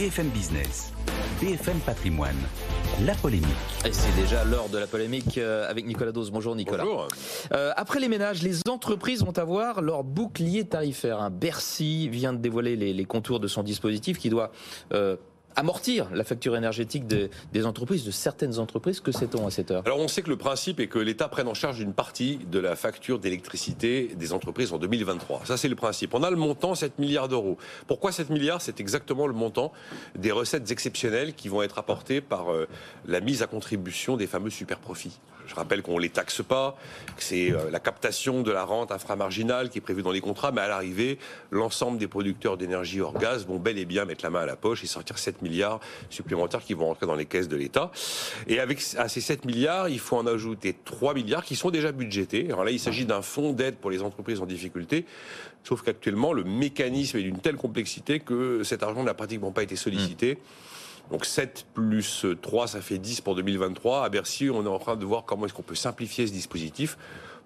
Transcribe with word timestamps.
BFM 0.00 0.30
Business, 0.30 0.94
BFM 1.42 1.78
Patrimoine, 1.80 2.38
la 3.04 3.14
polémique. 3.14 3.44
Et 3.84 3.92
c'est 3.92 4.14
déjà 4.18 4.44
l'heure 4.44 4.70
de 4.70 4.78
la 4.78 4.86
polémique 4.86 5.36
euh, 5.36 5.68
avec 5.68 5.84
Nicolas 5.84 6.10
Dose. 6.10 6.30
Bonjour 6.30 6.56
Nicolas. 6.56 6.84
Bonjour. 6.84 7.08
Euh, 7.52 7.72
après 7.76 8.00
les 8.00 8.08
ménages, 8.08 8.42
les 8.42 8.66
entreprises 8.66 9.22
vont 9.22 9.36
avoir 9.36 9.82
leur 9.82 10.02
bouclier 10.02 10.64
tarifaire. 10.64 11.20
Un 11.20 11.28
Bercy 11.28 12.08
vient 12.08 12.32
de 12.32 12.38
dévoiler 12.38 12.76
les, 12.76 12.94
les 12.94 13.04
contours 13.04 13.40
de 13.40 13.46
son 13.46 13.62
dispositif 13.62 14.16
qui 14.16 14.30
doit 14.30 14.52
euh, 14.94 15.16
amortir 15.56 16.08
la 16.12 16.24
facture 16.24 16.56
énergétique 16.56 17.06
des, 17.06 17.66
entreprises, 17.66 18.04
de 18.04 18.10
certaines 18.10 18.58
entreprises. 18.58 19.00
Que 19.00 19.12
sait-on 19.12 19.46
à 19.46 19.50
cette 19.50 19.70
heure 19.70 19.82
Alors 19.86 19.98
on 19.98 20.08
sait 20.08 20.22
que 20.22 20.30
le 20.30 20.36
principe 20.36 20.80
est 20.80 20.86
que 20.86 20.98
l'État 20.98 21.28
prenne 21.28 21.48
en 21.48 21.54
charge 21.54 21.80
une 21.80 21.92
partie 21.92 22.38
de 22.50 22.58
la 22.58 22.76
facture 22.76 23.18
d'électricité 23.18 24.14
des 24.16 24.32
entreprises 24.32 24.72
en 24.72 24.78
2023. 24.78 25.42
Ça 25.44 25.56
c'est 25.56 25.68
le 25.68 25.76
principe. 25.76 26.14
On 26.14 26.22
a 26.22 26.30
le 26.30 26.36
montant 26.36 26.74
7 26.74 26.98
milliards 26.98 27.28
d'euros. 27.28 27.58
Pourquoi 27.86 28.12
7 28.12 28.30
milliards? 28.30 28.62
C'est 28.62 28.80
exactement 28.80 29.26
le 29.26 29.34
montant 29.34 29.72
des 30.16 30.32
recettes 30.32 30.70
exceptionnelles 30.70 31.34
qui 31.34 31.48
vont 31.48 31.62
être 31.62 31.78
apportées 31.78 32.20
par 32.20 32.52
euh, 32.52 32.66
la 33.06 33.20
mise 33.20 33.42
à 33.42 33.46
contribution 33.46 34.16
des 34.16 34.26
fameux 34.26 34.50
super 34.50 34.78
profits. 34.78 35.18
Je 35.50 35.56
rappelle 35.56 35.82
qu'on 35.82 35.98
les 35.98 36.10
taxe 36.10 36.42
pas, 36.42 36.76
que 37.16 37.24
c'est 37.24 37.50
euh, 37.50 37.70
la 37.72 37.80
captation 37.80 38.42
de 38.42 38.52
la 38.52 38.62
rente 38.62 38.92
inframarginale 38.92 39.68
qui 39.68 39.78
est 39.78 39.80
prévue 39.80 40.02
dans 40.02 40.12
les 40.12 40.20
contrats, 40.20 40.52
mais 40.52 40.60
à 40.60 40.68
l'arrivée, 40.68 41.18
l'ensemble 41.50 41.98
des 41.98 42.06
producteurs 42.06 42.56
d'énergie 42.56 43.00
hors 43.00 43.18
gaz 43.18 43.46
vont 43.46 43.58
bel 43.58 43.76
et 43.76 43.84
bien 43.84 44.04
mettre 44.04 44.24
la 44.24 44.30
main 44.30 44.42
à 44.42 44.46
la 44.46 44.54
poche 44.54 44.84
et 44.84 44.86
sortir 44.86 45.18
7 45.18 45.42
milliards 45.42 45.49
supplémentaires 46.08 46.62
qui 46.62 46.74
vont 46.74 46.86
rentrer 46.86 47.06
dans 47.06 47.14
les 47.14 47.26
caisses 47.26 47.48
de 47.48 47.56
l'État. 47.56 47.90
Et 48.46 48.60
avec 48.60 48.82
à 48.96 49.08
ces 49.08 49.20
7 49.20 49.44
milliards, 49.44 49.88
il 49.88 49.98
faut 49.98 50.16
en 50.16 50.26
ajouter 50.26 50.76
3 50.84 51.14
milliards 51.14 51.44
qui 51.44 51.56
sont 51.56 51.70
déjà 51.70 51.92
budgétés. 51.92 52.46
Alors 52.46 52.64
là, 52.64 52.70
il 52.70 52.80
s'agit 52.80 53.06
d'un 53.06 53.22
fonds 53.22 53.52
d'aide 53.52 53.76
pour 53.76 53.90
les 53.90 54.02
entreprises 54.02 54.40
en 54.40 54.46
difficulté. 54.46 55.06
Sauf 55.64 55.82
qu'actuellement, 55.82 56.32
le 56.32 56.44
mécanisme 56.44 57.18
est 57.18 57.22
d'une 57.22 57.40
telle 57.40 57.56
complexité 57.56 58.20
que 58.20 58.62
cet 58.64 58.82
argent 58.82 59.02
n'a 59.02 59.14
pratiquement 59.14 59.52
pas 59.52 59.62
été 59.62 59.76
sollicité. 59.76 60.38
Donc 61.10 61.24
7 61.24 61.66
plus 61.74 62.24
3, 62.40 62.68
ça 62.68 62.80
fait 62.80 62.98
10 62.98 63.20
pour 63.20 63.34
2023. 63.34 64.04
À 64.04 64.08
Bercy, 64.08 64.48
on 64.50 64.64
est 64.64 64.68
en 64.68 64.78
train 64.78 64.96
de 64.96 65.04
voir 65.04 65.24
comment 65.24 65.46
est-ce 65.46 65.54
qu'on 65.54 65.62
peut 65.62 65.74
simplifier 65.74 66.26
ce 66.26 66.32
dispositif 66.32 66.96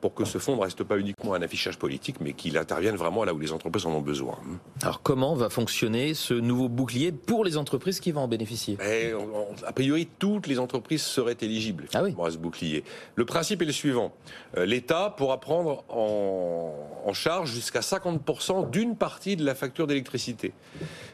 pour 0.05 0.13
que 0.13 0.27
ce 0.27 0.37
fonds 0.37 0.55
ne 0.57 0.61
reste 0.61 0.85
pas 0.85 0.99
uniquement 0.99 1.33
un 1.33 1.41
affichage 1.41 1.79
politique, 1.79 2.17
mais 2.21 2.35
qu'il 2.35 2.59
intervienne 2.59 2.95
vraiment 2.95 3.25
là 3.25 3.33
où 3.33 3.39
les 3.39 3.53
entreprises 3.53 3.87
en 3.87 3.93
ont 3.93 4.03
besoin. 4.03 4.39
Alors 4.83 5.01
comment 5.01 5.35
va 5.35 5.49
fonctionner 5.49 6.13
ce 6.13 6.35
nouveau 6.35 6.69
bouclier 6.69 7.11
pour 7.11 7.43
les 7.43 7.57
entreprises 7.57 8.01
qui 8.01 8.13
vont 8.13 8.21
en 8.21 8.29
bénéficier? 8.29 8.77
Et, 8.87 9.15
on- 9.15 9.23
on- 9.25 9.65
A 9.67 9.73
priori, 9.73 10.07
toutes 10.19 10.47
les 10.47 10.59
entreprises 10.59 11.01
seraient 11.01 11.39
éligibles 11.41 11.87
Ah 11.95 12.03
oui. 12.03 12.15
à 12.23 12.31
ce 12.31 12.37
bouclier. 12.37 12.85
Le 13.15 13.25
principe 13.25 13.63
est 13.63 13.65
le 13.65 13.73
suivant. 13.73 14.13
Euh, 14.59 14.67
L'État 14.67 15.15
pourra 15.17 15.41
prendre 15.41 15.85
en, 15.89 16.75
en 17.07 17.13
charge 17.15 17.51
jusqu'à 17.51 17.81
50% 17.81 18.69
d'une 18.69 18.97
partie 18.97 19.37
de 19.37 19.45
la 19.47 19.55
facture 19.55 19.87
d'électricité. 19.87 20.53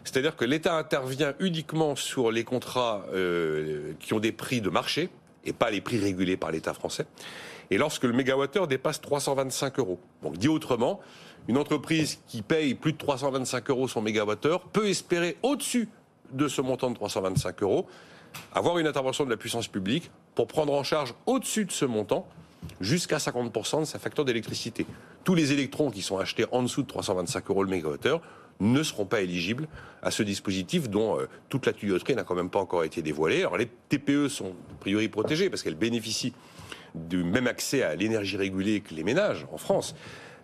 C'est-à-dire 0.03 0.35
que 0.35 0.45
l'État 0.45 0.77
intervient 0.77 1.35
uniquement 1.39 1.95
sur 1.95 2.33
les 2.33 2.43
contrats 2.43 3.05
euh, 3.15 3.93
qui 4.01 4.15
ont 4.15 4.19
des 4.21 4.33
prix 4.33 4.61
de 4.61 4.69
marché 4.69 5.11
et 5.45 5.53
pas 5.53 5.71
les 5.71 5.81
prix 5.81 5.99
régulés 6.01 6.37
par 6.37 6.51
l'État 6.51 6.75
français. 6.75 7.07
Et 7.71 7.79
lorsque 7.79 8.05
le 8.05 8.13
mégawattheure 8.13 8.67
dépasse 8.67 9.01
325 9.01 9.79
euros. 9.79 10.01
Donc 10.23 10.37
dit 10.37 10.49
autrement, 10.49 11.01
une 11.49 11.57
entreprise 11.57 12.19
qui 12.27 12.43
paye 12.43 12.75
plus 12.75 12.93
de 12.93 12.99
325 12.99 13.71
euros 13.71 13.89
son 13.89 14.03
mégawattheure 14.03 14.63
peut 14.63 14.89
espérer 14.89 15.37
au-dessus 15.43 15.89
de 16.33 16.49
ce 16.49 16.61
montant 16.61 16.91
de 16.91 16.95
325 16.95 17.63
euros 17.63 17.87
avoir 18.53 18.79
une 18.79 18.87
intervention 18.87 19.25
de 19.25 19.31
la 19.31 19.37
puissance 19.37 19.69
publique 19.69 20.11
pour 20.35 20.47
prendre 20.47 20.73
en 20.73 20.83
charge 20.83 21.15
au-dessus 21.27 21.65
de 21.65 21.73
ce 21.73 21.85
montant 21.85 22.27
jusqu'à 22.81 23.17
50% 23.17 23.81
de 23.81 23.85
sa 23.85 23.99
facture 23.99 24.25
d'électricité. 24.25 24.87
Tous 25.25 25.35
les 25.35 25.53
électrons 25.53 25.91
qui 25.91 26.03
sont 26.03 26.19
achetés 26.19 26.45
en 26.53 26.63
dessous 26.63 26.83
de 26.83 26.87
325 26.87 27.51
euros 27.51 27.65
le 27.65 27.71
mégawattheure 27.71 28.21
ne 28.61 28.83
seront 28.83 29.07
pas 29.07 29.23
éligibles 29.23 29.69
à 30.03 30.11
ce 30.11 30.23
dispositif 30.23 30.91
dont 30.91 31.19
euh, 31.19 31.29
toute 31.49 31.65
la 31.65 31.73
tuyauterie 31.73 32.15
n'a 32.15 32.25
quand 32.25 32.35
même 32.35 32.51
pas 32.51 32.59
encore 32.59 32.85
été 32.85 33.01
dévoilée. 33.01 33.41
Alors 33.41 33.57
les 33.57 33.67
TPE 33.89 34.29
sont 34.29 34.55
a 34.71 34.81
priori 34.81 35.09
protégées 35.09 35.49
parce 35.49 35.63
qu'elles 35.63 35.75
bénéficient 35.75 36.35
du 36.95 37.23
même 37.25 37.47
accès 37.47 37.83
à 37.83 37.95
l'énergie 37.95 38.37
régulée 38.37 38.81
que 38.81 38.95
les 38.95 39.05
ménages 39.05 39.47
en 39.53 39.59
France. 39.59 39.95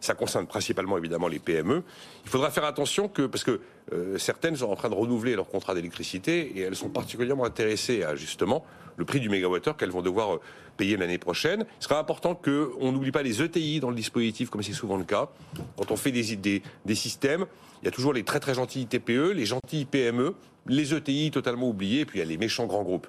Ça 0.00 0.15
concerne 0.15 0.47
principalement 0.47 0.98
évidemment 0.98 1.28
les 1.28 1.38
PME. 1.38 1.82
Il 2.25 2.31
faudra 2.31 2.50
faire 2.50 2.65
attention 2.65 3.09
que, 3.09 3.22
parce 3.22 3.44
que 3.44 3.60
euh, 3.93 4.19
certaines 4.19 4.56
sont 4.56 4.66
en 4.66 4.76
train 4.76 4.91
de 4.91 4.94
renouveler 4.94 5.34
leur 5.34 5.48
contrat 5.48 5.75
d'électricité 5.75 6.53
et 6.54 6.60
elles 6.60 6.76
sont 6.76 6.91
particulièrement 6.91 7.44
intéressées 7.44 8.03
à 8.03 8.15
justement 8.15 8.65
le 8.97 9.04
prix 9.04 9.20
du 9.20 9.28
mégawattheure 9.28 9.76
qu'elles 9.76 9.91
vont 9.91 10.03
devoir 10.03 10.34
euh, 10.34 10.41
payer 10.76 10.97
l'année 10.97 11.19
prochaine. 11.19 11.65
Il 11.81 11.84
sera 11.84 11.98
important 11.98 12.34
qu'on 12.34 12.93
n'oublie 12.93 13.12
pas 13.12 13.22
les 13.22 13.43
ETI 13.43 13.81
dans 13.81 13.91
le 13.91 13.97
dispositif, 13.97 14.50
comme 14.50 14.62
c'est 14.62 14.72
souvent 14.72 14.97
le 14.97 15.04
cas. 15.04 15.31
Quand 15.76 15.91
on 15.91 15.97
fait 15.97 16.12
des, 16.12 16.37
des, 16.37 16.62
des 16.84 16.94
systèmes, 16.94 17.47
il 17.82 17.87
y 17.87 17.88
a 17.88 17.91
toujours 17.91 18.12
les 18.12 18.22
très 18.22 18.41
très 18.41 18.54
gentils 18.54 18.87
TPE, 18.87 19.32
les 19.32 19.47
gentils 19.47 19.87
PME, 19.87 20.34
les 20.66 20.94
ETI 20.94 21.31
totalement 21.31 21.69
oubliés, 21.69 22.00
et 22.00 22.04
puis 22.04 22.19
il 22.19 22.22
y 22.22 22.25
a 22.25 22.28
les 22.28 22.38
méchants 22.38 22.66
grands 22.66 22.82
groupes. 22.82 23.06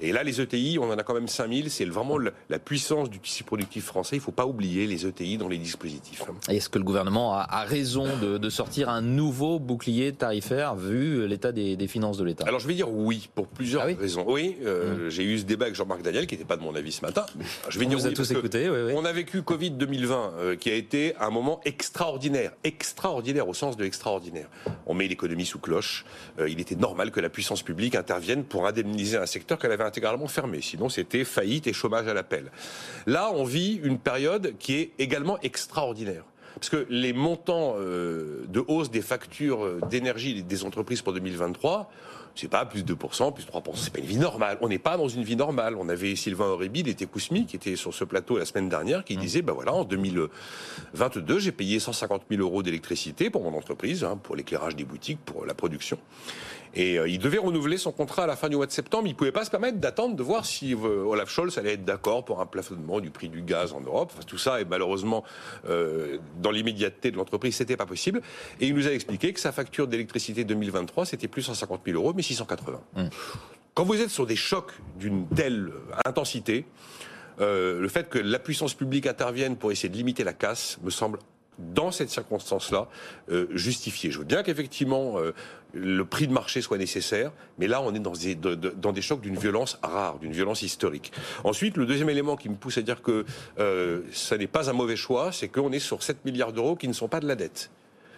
Et 0.00 0.12
là, 0.12 0.22
les 0.22 0.40
ETI, 0.40 0.78
on 0.80 0.84
en 0.90 0.98
a 0.98 1.02
quand 1.02 1.14
même 1.14 1.28
5000. 1.28 1.70
C'est 1.70 1.84
vraiment 1.84 2.18
la 2.18 2.58
puissance 2.58 3.10
du 3.10 3.18
tissu 3.18 3.44
productif 3.44 3.84
français. 3.84 4.16
Il 4.16 4.18
ne 4.20 4.24
faut 4.24 4.32
pas 4.32 4.46
oublier 4.46 4.86
les 4.86 5.06
ETI 5.06 5.38
dans 5.38 5.48
les 5.48 5.58
dispositifs. 5.58 6.22
Est-ce 6.48 6.68
que 6.68 6.78
le 6.78 6.84
gouvernement 6.84 7.34
a, 7.34 7.46
a 7.48 7.64
raison 7.64 8.06
de, 8.18 8.38
de 8.38 8.50
sortir 8.50 8.88
un 8.88 9.00
nouveau 9.00 9.58
bouclier 9.58 10.12
tarifaire 10.12 10.74
vu 10.74 11.26
l'état 11.26 11.52
des, 11.52 11.76
des 11.76 11.86
finances 11.88 12.16
de 12.18 12.24
l'État? 12.24 12.44
Alors 12.46 12.60
je 12.60 12.66
vais 12.68 12.74
dire 12.74 12.90
oui 12.90 13.28
pour 13.34 13.46
plusieurs 13.46 13.82
Ah 13.82 13.86
oui? 13.86 13.94
raisons. 13.94 14.24
Oui, 14.26 14.56
euh, 14.64 15.08
j'ai 15.10 15.22
eu 15.24 15.38
ce 15.38 15.44
débat 15.44 15.66
avec 15.66 15.76
Jean-Marc 15.76 16.02
Daniel 16.02 16.26
qui 16.26 16.34
n'était 16.34 16.44
pas 16.46 16.56
de 16.56 16.62
mon 16.62 16.74
avis 16.74 16.92
ce 16.92 17.02
matin. 17.02 17.24
Je 17.68 17.78
vais 17.78 17.86
On 17.86 17.88
dire 17.88 17.98
vous 17.98 18.06
a 18.06 18.08
oui 18.08 18.14
tous 18.14 18.30
écoutés, 18.32 18.68
oui, 18.70 18.78
oui. 18.86 18.92
On 18.96 19.04
a 19.04 19.12
vécu 19.12 19.42
Covid 19.42 19.70
2020 19.72 20.32
euh, 20.38 20.56
qui 20.56 20.70
a 20.70 20.74
été 20.74 21.14
un 21.20 21.30
moment 21.30 21.60
extraordinaire, 21.64 22.52
extraordinaire 22.64 23.48
au 23.48 23.54
sens 23.54 23.76
de 23.76 23.84
extraordinaire. 23.84 24.48
On 24.86 24.94
met 24.94 25.08
l'économie 25.08 25.46
sous 25.46 25.58
cloche. 25.58 26.04
Euh, 26.38 26.48
il 26.48 26.60
était 26.60 26.74
normal 26.76 27.10
que 27.10 27.20
la 27.20 27.28
puissance 27.28 27.62
publique 27.62 27.94
intervienne 27.94 28.44
pour 28.44 28.66
indemniser 28.66 29.16
un 29.16 29.26
secteur 29.26 29.58
qu'elle 29.58 29.72
avait 29.72 29.83
intégralement 29.84 30.28
fermé. 30.28 30.60
Sinon, 30.60 30.88
c'était 30.88 31.24
faillite 31.24 31.66
et 31.66 31.72
chômage 31.72 32.06
à 32.08 32.14
l'appel. 32.14 32.50
Là, 33.06 33.30
on 33.34 33.44
vit 33.44 33.80
une 33.82 33.98
période 33.98 34.54
qui 34.58 34.74
est 34.76 34.92
également 34.98 35.38
extraordinaire. 35.40 36.24
Parce 36.54 36.68
que 36.68 36.86
les 36.88 37.12
montants 37.12 37.74
euh, 37.78 38.44
de 38.48 38.62
hausse 38.66 38.90
des 38.90 39.02
factures 39.02 39.64
euh, 39.64 39.80
d'énergie 39.90 40.42
des 40.42 40.64
entreprises 40.64 41.02
pour 41.02 41.12
2023, 41.12 41.90
c'est 42.34 42.48
pas 42.48 42.64
plus 42.64 42.84
de 42.84 42.94
2%, 42.94 43.32
plus 43.32 43.44
3%. 43.44 43.70
C'est 43.74 43.92
pas 43.92 44.00
une 44.00 44.06
vie 44.06 44.16
normale. 44.16 44.58
On 44.60 44.68
n'est 44.68 44.78
pas 44.78 44.96
dans 44.96 45.08
une 45.08 45.22
vie 45.22 45.36
normale. 45.36 45.76
On 45.76 45.88
avait 45.88 46.16
Sylvain 46.16 46.46
Aurébi, 46.46 46.80
et 46.80 47.06
Kousmi, 47.06 47.46
qui 47.46 47.56
était 47.56 47.76
sur 47.76 47.94
ce 47.94 48.04
plateau 48.04 48.38
la 48.38 48.44
semaine 48.44 48.68
dernière, 48.68 49.04
qui 49.04 49.16
disait, 49.16 49.42
ben 49.42 49.52
voilà, 49.52 49.72
en 49.72 49.84
2022, 49.84 51.38
j'ai 51.38 51.52
payé 51.52 51.78
150 51.78 52.22
000 52.28 52.42
euros 52.42 52.62
d'électricité 52.62 53.30
pour 53.30 53.42
mon 53.42 53.56
entreprise, 53.56 54.04
hein, 54.04 54.18
pour 54.20 54.34
l'éclairage 54.34 54.74
des 54.74 54.84
boutiques, 54.84 55.20
pour 55.24 55.46
la 55.46 55.54
production. 55.54 55.98
Et 56.74 56.98
euh, 56.98 57.08
il 57.08 57.18
devait 57.18 57.38
renouveler 57.38 57.78
son 57.78 57.92
contrat 57.92 58.24
à 58.24 58.26
la 58.26 58.36
fin 58.36 58.48
du 58.48 58.56
mois 58.56 58.66
de 58.66 58.72
septembre. 58.72 59.06
Il 59.06 59.14
pouvait 59.14 59.32
pas 59.32 59.44
se 59.44 59.50
permettre 59.50 59.78
d'attendre 59.78 60.16
de 60.16 60.22
voir 60.22 60.44
si 60.44 60.74
euh, 60.74 61.04
Olaf 61.04 61.30
Scholz 61.30 61.56
allait 61.58 61.74
être 61.74 61.84
d'accord 61.84 62.24
pour 62.24 62.40
un 62.40 62.46
plafonnement 62.46 63.00
du 63.00 63.10
prix 63.10 63.28
du 63.28 63.42
gaz 63.42 63.72
en 63.72 63.80
Europe. 63.80 64.10
Enfin, 64.14 64.24
tout 64.26 64.38
ça, 64.38 64.60
et 64.60 64.64
malheureusement, 64.64 65.24
euh, 65.68 66.18
dans 66.40 66.50
l'immédiateté 66.50 67.10
de 67.10 67.16
l'entreprise, 67.16 67.56
c'était 67.56 67.76
pas 67.76 67.86
possible. 67.86 68.22
Et 68.60 68.66
il 68.66 68.74
nous 68.74 68.88
a 68.88 68.90
expliqué 68.92 69.32
que 69.32 69.40
sa 69.40 69.52
facture 69.52 69.86
d'électricité 69.86 70.44
2023, 70.44 71.06
c'était 71.06 71.28
plus 71.28 71.42
150 71.42 71.82
000 71.86 71.96
euros, 71.96 72.12
mais 72.14 72.22
680. 72.22 72.80
Quand 73.74 73.84
vous 73.84 74.00
êtes 74.00 74.10
sur 74.10 74.26
des 74.26 74.36
chocs 74.36 74.72
d'une 74.98 75.26
telle 75.28 75.72
intensité, 76.04 76.64
euh, 77.40 77.80
le 77.80 77.88
fait 77.88 78.08
que 78.08 78.18
la 78.18 78.38
puissance 78.38 78.74
publique 78.74 79.06
intervienne 79.06 79.56
pour 79.56 79.72
essayer 79.72 79.88
de 79.88 79.96
limiter 79.96 80.24
la 80.24 80.32
casse 80.32 80.78
me 80.82 80.90
semble 80.90 81.18
dans 81.58 81.90
cette 81.90 82.10
circonstance-là, 82.10 82.88
euh, 83.30 83.46
justifié. 83.52 84.10
Je 84.10 84.18
veux 84.18 84.24
bien 84.24 84.42
qu'effectivement 84.42 85.18
euh, 85.18 85.32
le 85.72 86.04
prix 86.04 86.26
de 86.26 86.32
marché 86.32 86.60
soit 86.60 86.78
nécessaire, 86.78 87.32
mais 87.58 87.66
là 87.66 87.80
on 87.82 87.94
est 87.94 88.00
dans 88.00 88.92
des 88.92 89.02
chocs 89.02 89.20
d'une 89.20 89.36
violence 89.36 89.78
rare, 89.82 90.18
d'une 90.18 90.32
violence 90.32 90.62
historique. 90.62 91.12
Ensuite, 91.44 91.76
le 91.76 91.86
deuxième 91.86 92.10
élément 92.10 92.36
qui 92.36 92.48
me 92.48 92.54
pousse 92.54 92.78
à 92.78 92.82
dire 92.82 93.02
que 93.02 93.24
euh, 93.58 94.02
ça 94.12 94.36
n'est 94.36 94.46
pas 94.46 94.70
un 94.70 94.72
mauvais 94.72 94.96
choix, 94.96 95.32
c'est 95.32 95.48
qu'on 95.48 95.72
est 95.72 95.80
sur 95.80 96.02
7 96.02 96.24
milliards 96.24 96.52
d'euros 96.52 96.76
qui 96.76 96.88
ne 96.88 96.92
sont 96.92 97.08
pas 97.08 97.20
de 97.20 97.26
la 97.26 97.36
dette. 97.36 97.70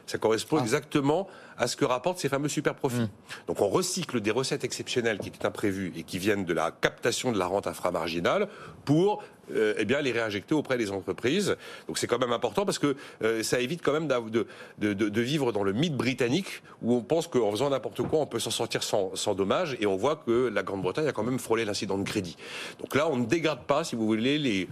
Ça 0.07 0.19
correspond 0.19 0.61
exactement 0.61 1.27
à 1.59 1.67
ce 1.67 1.77
que 1.77 1.85
rapportent 1.85 2.19
ces 2.19 2.29
fameux 2.29 2.49
super 2.49 2.75
profits. 2.75 3.09
Donc 3.49 3.61
on 3.61 3.69
recycle 3.69 4.21
des 4.21 4.31
recettes 4.31 4.63
exceptionnelles 4.63 5.19
qui 5.19 5.29
étaient 5.29 5.45
imprévues 5.47 5.93
et 5.97 6.03
qui 6.05 6.19
viennent 6.19 6.45
de 6.45 6.53
la 6.55 6.71
captation 6.71 7.33
de 7.33 7.39
la 7.39 7.47
rente 7.47 7.67
inframarginale 7.67 8.47
pour 8.85 9.23
euh, 9.55 9.75
eh 9.79 9.85
bien 9.85 10.01
les 10.01 10.13
réinjecter 10.13 10.55
auprès 10.55 10.77
des 10.79 10.91
entreprises. 10.91 11.57
Donc 11.89 11.99
c'est 11.99 12.07
quand 12.07 12.19
même 12.19 12.33
important 12.33 12.65
parce 12.65 12.79
que 12.79 12.95
euh, 13.23 13.43
ça 13.43 13.59
évite 13.61 13.83
quand 13.83 13.93
même 13.93 14.07
d'av- 14.07 14.31
de, 14.31 14.47
de, 14.79 14.93
de, 14.93 15.09
de 15.09 15.21
vivre 15.21 15.51
dans 15.53 15.63
le 15.65 15.73
mythe 15.73 15.97
britannique 15.97 16.63
où 16.83 16.95
on 16.95 17.01
pense 17.03 17.27
qu'en 17.27 17.51
faisant 17.51 17.71
n'importe 17.71 18.03
quoi 18.03 18.21
on 18.21 18.27
peut 18.27 18.39
s'en 18.41 18.51
sortir 18.51 18.83
sans, 18.83 19.15
sans 19.17 19.35
dommage 19.35 19.77
et 19.81 19.87
on 19.87 19.97
voit 19.97 20.17
que 20.17 20.49
la 20.53 20.63
Grande-Bretagne 20.63 21.07
a 21.09 21.13
quand 21.13 21.23
même 21.25 21.39
frôlé 21.39 21.65
l'incident 21.65 21.97
de 21.99 22.05
crédit. 22.05 22.37
Donc 22.81 22.95
là 22.95 23.09
on 23.09 23.17
ne 23.17 23.25
dégrade 23.27 23.63
pas 23.65 23.83
si 23.83 23.97
vous 23.97 24.07
voulez 24.07 24.39
les 24.39 24.69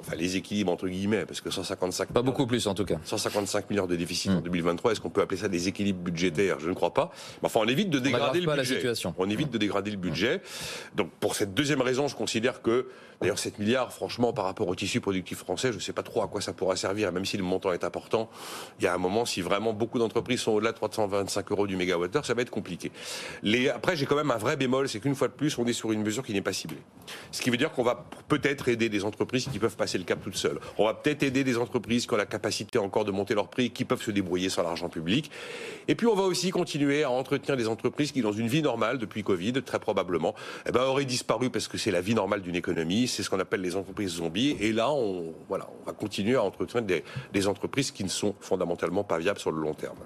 enfin 0.00 0.16
les 0.16 0.36
équilibres 0.36 0.72
entre 0.72 0.88
guillemets 0.88 1.24
parce 1.26 1.40
que 1.40 1.50
155 1.50 2.12
Pas 2.12 2.22
beaucoup 2.22 2.46
plus 2.46 2.66
en 2.66 2.74
tout 2.74 2.84
cas. 2.84 2.96
155 3.04 3.70
milliards 3.70 3.88
de 3.88 3.96
déficit 3.96 4.18
Hmm. 4.28 4.38
en 4.38 4.40
2023, 4.40 4.92
est-ce 4.92 5.00
qu'on 5.00 5.10
peut 5.10 5.20
appeler 5.20 5.40
ça 5.40 5.48
des 5.48 5.68
équilibres 5.68 6.00
budgétaires? 6.00 6.58
Je 6.60 6.68
ne 6.68 6.74
crois 6.74 6.92
pas. 6.92 7.10
Mais 7.42 7.46
enfin, 7.46 7.60
on 7.62 7.68
évite 7.68 7.90
de 7.90 7.98
dégrader 7.98 8.40
le 8.40 8.46
la 8.46 8.56
budget. 8.56 8.74
situation. 8.74 9.10
Hmm. 9.10 9.14
On 9.18 9.30
évite 9.30 9.50
de 9.50 9.58
dégrader 9.58 9.90
le 9.90 9.96
budget. 9.96 10.40
Donc, 10.94 11.10
pour 11.20 11.34
cette 11.34 11.54
deuxième 11.54 11.80
raison, 11.80 12.08
je 12.08 12.16
considère 12.16 12.62
que 12.62 12.86
D'ailleurs, 13.20 13.38
7 13.38 13.58
milliards, 13.58 13.92
franchement, 13.92 14.32
par 14.32 14.44
rapport 14.44 14.68
au 14.68 14.74
tissu 14.76 15.00
productif 15.00 15.38
français, 15.38 15.72
je 15.72 15.76
ne 15.76 15.82
sais 15.82 15.92
pas 15.92 16.04
trop 16.04 16.22
à 16.22 16.28
quoi 16.28 16.40
ça 16.40 16.52
pourra 16.52 16.76
servir, 16.76 17.10
même 17.10 17.24
si 17.24 17.36
le 17.36 17.42
montant 17.42 17.72
est 17.72 17.82
important. 17.82 18.30
Il 18.78 18.84
y 18.84 18.86
a 18.86 18.94
un 18.94 18.98
moment, 18.98 19.24
si 19.24 19.40
vraiment 19.40 19.72
beaucoup 19.72 19.98
d'entreprises 19.98 20.40
sont 20.40 20.52
au-delà 20.52 20.70
de 20.70 20.76
325 20.76 21.50
euros 21.50 21.66
du 21.66 21.74
mégawattheure, 21.76 22.24
ça 22.24 22.34
va 22.34 22.42
être 22.42 22.50
compliqué. 22.50 22.92
Les... 23.42 23.70
Après, 23.70 23.96
j'ai 23.96 24.06
quand 24.06 24.14
même 24.14 24.30
un 24.30 24.36
vrai 24.36 24.56
bémol, 24.56 24.88
c'est 24.88 25.00
qu'une 25.00 25.16
fois 25.16 25.26
de 25.26 25.32
plus, 25.32 25.58
on 25.58 25.66
est 25.66 25.72
sur 25.72 25.90
une 25.90 26.02
mesure 26.02 26.24
qui 26.24 26.32
n'est 26.32 26.42
pas 26.42 26.52
ciblée. 26.52 26.78
Ce 27.32 27.42
qui 27.42 27.50
veut 27.50 27.56
dire 27.56 27.72
qu'on 27.72 27.82
va 27.82 28.06
peut-être 28.28 28.68
aider 28.68 28.88
des 28.88 29.04
entreprises 29.04 29.48
qui 29.50 29.58
peuvent 29.58 29.76
passer 29.78 29.96
le 29.96 30.04
cap 30.04 30.18
toutes 30.22 30.36
seules. 30.36 30.58
On 30.76 30.84
va 30.84 30.92
peut-être 30.92 31.22
aider 31.22 31.44
des 31.44 31.56
entreprises 31.56 32.06
qui 32.06 32.12
ont 32.12 32.18
la 32.18 32.26
capacité 32.26 32.78
encore 32.78 33.06
de 33.06 33.12
monter 33.12 33.34
leurs 33.34 33.48
prix, 33.48 33.70
qui 33.70 33.86
peuvent 33.86 34.02
se 34.02 34.10
débrouiller 34.10 34.50
sans 34.50 34.62
l'argent 34.62 34.90
public. 34.90 35.30
Et 35.86 35.94
puis, 35.94 36.06
on 36.06 36.14
va 36.14 36.24
aussi 36.24 36.50
continuer 36.50 37.04
à 37.04 37.10
entretenir 37.10 37.56
des 37.56 37.68
entreprises 37.68 38.12
qui, 38.12 38.20
dans 38.20 38.32
une 38.32 38.48
vie 38.48 38.60
normale, 38.60 38.98
depuis 38.98 39.22
Covid, 39.22 39.54
très 39.62 39.78
probablement, 39.78 40.34
eh 40.66 40.72
ben, 40.72 40.82
auraient 40.82 41.06
disparu 41.06 41.48
parce 41.48 41.68
que 41.68 41.78
c'est 41.78 41.90
la 41.90 42.02
vie 42.02 42.14
normale 42.14 42.42
d'une 42.42 42.56
économie. 42.56 43.08
C'est 43.08 43.22
ce 43.22 43.30
qu'on 43.30 43.40
appelle 43.40 43.62
les 43.62 43.76
entreprises 43.76 44.10
zombies. 44.16 44.56
Et 44.60 44.72
là, 44.72 44.90
on, 44.90 45.32
voilà, 45.48 45.68
on 45.80 45.86
va 45.86 45.92
continuer 45.92 46.36
à 46.36 46.42
entretenir 46.42 46.84
des, 46.84 47.04
des 47.32 47.46
entreprises 47.46 47.90
qui 47.90 48.04
ne 48.04 48.08
sont 48.08 48.34
fondamentalement 48.40 49.04
pas 49.04 49.18
viables 49.18 49.38
sur 49.38 49.52
le 49.52 49.60
long 49.60 49.74
terme. 49.74 49.96